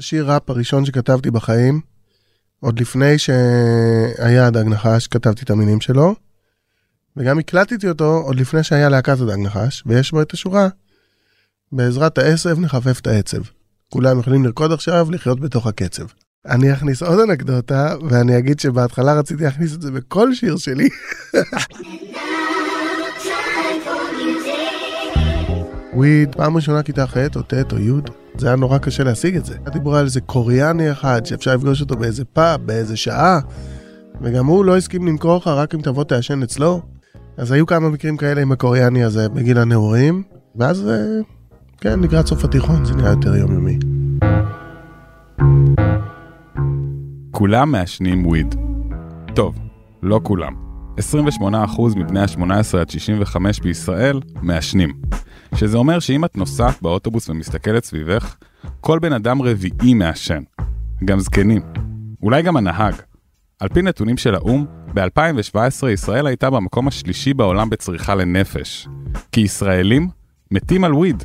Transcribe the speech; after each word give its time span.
השיר 0.00 0.30
ראפ 0.30 0.50
הראשון 0.50 0.84
שכתבתי 0.84 1.30
בחיים, 1.30 1.80
עוד 2.60 2.80
לפני 2.80 3.18
שהיה 3.18 4.50
דג 4.50 4.64
נחש, 4.66 5.06
כתבתי 5.06 5.44
את 5.44 5.50
המילים 5.50 5.80
שלו, 5.80 6.14
וגם 7.16 7.38
הקלטתי 7.38 7.88
אותו 7.88 8.22
עוד 8.24 8.36
לפני 8.40 8.62
שהיה 8.62 8.88
להקת 8.88 9.20
הדג 9.20 9.38
נחש, 9.38 9.82
ויש 9.86 10.10
בו 10.10 10.22
את 10.22 10.32
השורה, 10.32 10.68
בעזרת 11.72 12.18
העשב 12.18 12.58
נחפף 12.58 13.00
את 13.00 13.06
העצב. 13.06 13.38
כולם 13.88 14.20
יכולים 14.20 14.44
לרקוד 14.44 14.72
עכשיו, 14.72 15.10
לחיות 15.10 15.40
בתוך 15.40 15.66
הקצב. 15.66 16.04
אני 16.46 16.72
אכניס 16.72 17.02
עוד 17.02 17.20
אנקדוטה, 17.20 17.94
ואני 18.10 18.38
אגיד 18.38 18.60
שבהתחלה 18.60 19.14
רציתי 19.14 19.44
להכניס 19.44 19.74
את 19.74 19.82
זה 19.82 19.90
בכל 19.90 20.34
שיר 20.34 20.56
שלי. 20.56 20.88
וויד, 25.94 26.34
פעם 26.34 26.56
ראשונה 26.56 26.82
כיתה 26.82 27.06
ח' 27.06 27.16
או 27.36 27.42
ט' 27.42 27.72
או 27.72 27.78
י', 27.78 27.92
זה 28.38 28.46
היה 28.46 28.56
נורא 28.56 28.78
קשה 28.78 29.04
להשיג 29.04 29.36
את 29.36 29.44
זה. 29.44 29.56
דיברו 29.72 29.94
על 29.96 30.04
איזה 30.04 30.20
קוריאני 30.20 30.92
אחד 30.92 31.26
שאפשר 31.26 31.54
לפגוש 31.54 31.80
אותו 31.80 31.96
באיזה 31.96 32.24
פאב, 32.24 32.66
באיזה 32.66 32.96
שעה, 32.96 33.40
וגם 34.20 34.46
הוא 34.46 34.64
לא 34.64 34.76
הסכים 34.76 35.06
למכור 35.06 35.36
לך 35.36 35.46
רק 35.46 35.74
אם 35.74 35.80
תבוא 35.80 36.04
תעשן 36.04 36.42
אצלו. 36.42 36.80
אז 37.36 37.52
היו 37.52 37.66
כמה 37.66 37.88
מקרים 37.88 38.16
כאלה 38.16 38.40
עם 38.42 38.52
הקוריאני 38.52 39.04
הזה 39.04 39.28
בגיל 39.28 39.58
הנעורים, 39.58 40.22
ואז 40.56 40.88
אה, 40.88 40.96
כן, 41.80 42.00
לקראת 42.00 42.26
סוף 42.26 42.44
התיכון 42.44 42.84
זה 42.84 42.94
נראה 42.94 43.10
יותר 43.10 43.36
יומיומי. 43.36 43.78
כולם 47.30 47.72
מעשנים 47.72 48.26
וויד. 48.26 48.54
טוב, 49.34 49.58
לא 50.02 50.20
כולם. 50.22 50.69
28% 51.00 51.42
מבני 51.96 52.20
ה-18 52.20 52.78
עד 52.80 52.90
65 52.90 53.60
בישראל 53.60 54.20
מעשנים. 54.42 54.92
שזה 55.54 55.78
אומר 55.78 55.98
שאם 55.98 56.24
את 56.24 56.36
נוסעת 56.36 56.82
באוטובוס 56.82 57.28
ומסתכלת 57.28 57.84
סביבך, 57.84 58.36
כל 58.80 58.98
בן 58.98 59.12
אדם 59.12 59.42
רביעי 59.42 59.94
מעשן. 59.94 60.42
גם 61.04 61.20
זקנים. 61.20 61.62
אולי 62.22 62.42
גם 62.42 62.56
הנהג. 62.56 62.94
על 63.60 63.68
פי 63.68 63.82
נתונים 63.82 64.16
של 64.16 64.34
האו"ם, 64.34 64.66
ב-2017 64.94 65.88
ישראל 65.88 66.26
הייתה 66.26 66.50
במקום 66.50 66.88
השלישי 66.88 67.34
בעולם 67.34 67.70
בצריכה 67.70 68.14
לנפש. 68.14 68.88
כי 69.32 69.40
ישראלים 69.40 70.08
מתים 70.50 70.84
על 70.84 70.94
וויד. 70.94 71.24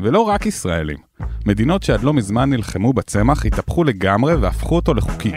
ולא 0.00 0.20
רק 0.20 0.46
ישראלים. 0.46 1.03
מדינות 1.46 1.82
שעד 1.82 2.02
לא 2.02 2.12
מזמן 2.12 2.50
נלחמו 2.50 2.92
בצמח 2.92 3.46
התהפכו 3.46 3.84
לגמרי 3.84 4.34
והפכו 4.34 4.76
אותו 4.76 4.94
לחוקי. 4.94 5.32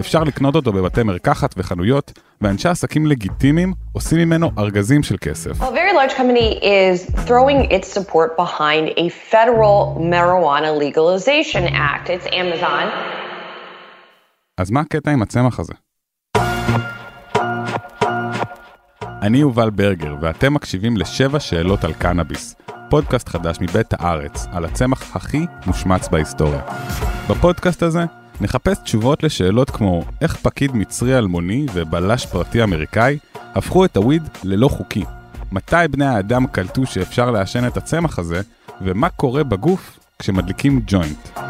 אפשר 0.00 0.24
לקנות 0.24 0.54
אותו 0.54 0.72
בבתי 0.72 1.02
מרקחת 1.02 1.54
וחנויות, 1.56 2.12
ואנשי 2.40 2.68
עסקים 2.68 3.06
לגיטימיים 3.06 3.72
עושים 3.92 4.18
ממנו 4.18 4.50
ארגזים 4.58 5.02
של 5.02 5.16
כסף. 5.20 5.50
אז 14.58 14.70
מה 14.70 14.80
הקטע 14.80 15.10
עם 15.10 15.22
הצמח 15.22 15.60
הזה? 15.60 15.72
אני 19.26 19.38
יובל 19.38 19.70
ברגר, 19.70 20.14
ואתם 20.20 20.54
מקשיבים 20.54 20.96
לשבע 20.96 21.40
שאלות 21.40 21.84
על 21.84 21.92
קנאביס, 21.92 22.54
פודקאסט 22.90 23.28
חדש 23.28 23.56
מבית 23.60 23.92
הארץ, 23.92 24.46
על 24.52 24.64
הצמח 24.64 25.16
הכי 25.16 25.46
מושמץ 25.66 26.08
בהיסטוריה. 26.08 26.60
בפודקאסט 27.30 27.82
הזה 27.82 28.04
נחפש 28.40 28.78
תשובות 28.78 29.22
לשאלות 29.22 29.70
כמו 29.70 30.04
איך 30.20 30.36
פקיד 30.36 30.76
מצרי 30.76 31.18
אלמוני 31.18 31.66
ובלש 31.74 32.26
פרטי 32.26 32.62
אמריקאי 32.62 33.18
הפכו 33.54 33.84
את 33.84 33.96
הוויד 33.96 34.22
ללא 34.44 34.68
חוקי, 34.68 35.04
מתי 35.52 35.76
בני 35.90 36.06
האדם 36.06 36.46
קלטו 36.46 36.86
שאפשר 36.86 37.30
לעשן 37.30 37.66
את 37.66 37.76
הצמח 37.76 38.18
הזה, 38.18 38.40
ומה 38.80 39.08
קורה 39.08 39.44
בגוף 39.44 39.98
כשמדליקים 40.18 40.80
ג'וינט. 40.86 41.45